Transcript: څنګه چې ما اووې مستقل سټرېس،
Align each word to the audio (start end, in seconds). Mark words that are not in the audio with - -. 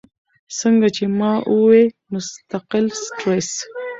څنګه 0.59 0.87
چې 0.95 1.05
ما 1.17 1.31
اووې 1.51 1.83
مستقل 2.11 2.85
سټرېس، 3.01 3.49